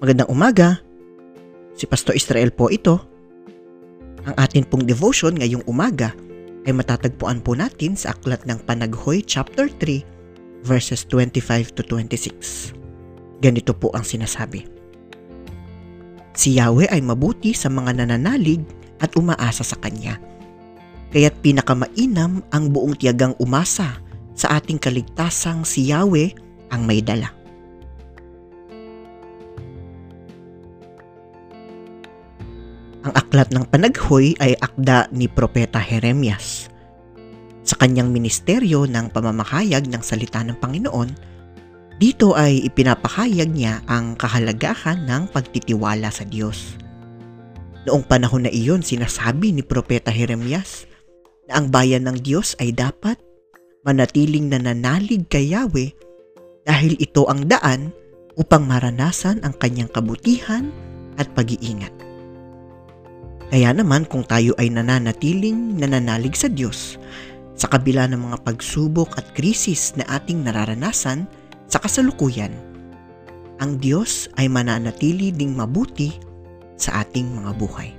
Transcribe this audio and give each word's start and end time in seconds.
Magandang 0.00 0.32
umaga. 0.32 0.80
Si 1.76 1.84
Pastor 1.84 2.16
Israel 2.16 2.48
po 2.56 2.72
ito. 2.72 2.96
Ang 4.24 4.32
atin 4.40 4.64
pong 4.64 4.88
devotion 4.88 5.36
ngayong 5.36 5.60
umaga 5.68 6.16
ay 6.64 6.72
matatagpuan 6.72 7.44
po 7.44 7.52
natin 7.52 7.92
sa 8.00 8.16
Aklat 8.16 8.48
ng 8.48 8.64
Panaghoy 8.64 9.20
chapter 9.20 9.68
3 9.68 10.64
verses 10.64 11.04
25 11.04 11.76
to 11.76 11.84
26. 11.84 12.72
Ganito 13.44 13.76
po 13.76 13.92
ang 13.92 14.00
sinasabi. 14.00 14.64
Si 16.32 16.56
Yahweh 16.56 16.88
ay 16.88 17.04
mabuti 17.04 17.52
sa 17.52 17.68
mga 17.68 18.00
nananalig 18.00 18.64
at 19.04 19.12
umaasa 19.20 19.60
sa 19.60 19.76
Kanya. 19.84 20.16
Kaya't 21.12 21.44
pinakamainam 21.44 22.40
ang 22.48 22.72
buong 22.72 22.96
tiyagang 22.96 23.36
umasa 23.36 24.00
sa 24.32 24.56
ating 24.56 24.80
kaligtasang 24.80 25.60
si 25.68 25.92
Yahweh 25.92 26.32
ang 26.72 26.88
may 26.88 27.04
dala. 27.04 27.39
Ang 33.00 33.16
aklat 33.16 33.48
ng 33.48 33.64
panaghoy 33.64 34.36
ay 34.44 34.52
akda 34.60 35.08
ni 35.08 35.24
Propeta 35.24 35.80
Jeremias. 35.80 36.68
Sa 37.64 37.72
kanyang 37.80 38.12
ministeryo 38.12 38.84
ng 38.84 39.08
pamamahayag 39.08 39.88
ng 39.88 40.02
salita 40.04 40.44
ng 40.44 40.60
Panginoon, 40.60 41.10
dito 41.96 42.36
ay 42.36 42.60
ipinapahayag 42.68 43.48
niya 43.48 43.80
ang 43.88 44.20
kahalagahan 44.20 45.08
ng 45.08 45.32
pagtitiwala 45.32 46.12
sa 46.12 46.28
Diyos. 46.28 46.76
Noong 47.88 48.04
panahon 48.04 48.44
na 48.44 48.52
iyon, 48.52 48.84
sinasabi 48.84 49.56
ni 49.56 49.64
Propeta 49.64 50.12
Jeremias 50.12 50.84
na 51.48 51.60
ang 51.60 51.72
bayan 51.72 52.04
ng 52.04 52.20
Diyos 52.20 52.52
ay 52.60 52.76
dapat 52.76 53.16
manatiling 53.80 54.52
nananalig 54.52 55.24
kay 55.32 55.56
Yahweh 55.56 55.96
dahil 56.68 57.00
ito 57.00 57.24
ang 57.32 57.48
daan 57.48 57.96
upang 58.36 58.68
maranasan 58.68 59.40
ang 59.40 59.56
kanyang 59.56 59.88
kabutihan 59.88 60.68
at 61.16 61.28
pag-iingat. 61.32 61.99
Kaya 63.50 63.74
naman 63.74 64.06
kung 64.06 64.22
tayo 64.22 64.54
ay 64.62 64.70
nananatiling 64.70 65.74
nananalig 65.74 66.38
sa 66.38 66.46
Diyos 66.46 67.02
sa 67.58 67.66
kabila 67.66 68.06
ng 68.06 68.30
mga 68.30 68.46
pagsubok 68.46 69.18
at 69.18 69.26
krisis 69.34 69.90
na 69.98 70.06
ating 70.06 70.46
nararanasan 70.46 71.26
sa 71.66 71.82
kasalukuyan, 71.82 72.54
ang 73.58 73.76
Diyos 73.82 74.30
ay 74.38 74.46
mananatili 74.46 75.34
ding 75.34 75.58
mabuti 75.58 76.14
sa 76.78 77.02
ating 77.02 77.26
mga 77.42 77.50
buhay. 77.58 77.90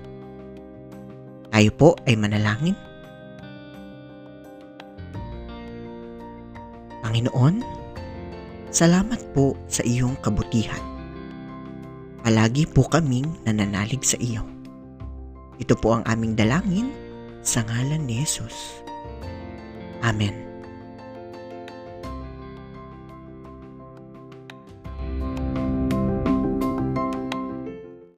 Tayo 1.52 1.72
po 1.76 1.90
ay 2.08 2.16
manalangin. 2.16 2.74
Panginoon, 7.04 7.60
salamat 8.72 9.20
po 9.36 9.60
sa 9.68 9.84
iyong 9.84 10.16
kabutihan. 10.24 10.80
Palagi 12.24 12.64
po 12.72 12.88
kaming 12.88 13.28
nananalig 13.44 14.02
sa 14.08 14.16
iyo. 14.16 14.61
Ito 15.62 15.78
po 15.78 15.94
ang 15.94 16.04
aming 16.10 16.34
dalangin 16.34 16.90
sa 17.46 17.62
ngalan 17.62 18.10
ni 18.10 18.26
Jesus. 18.26 18.82
Amen. 20.02 20.51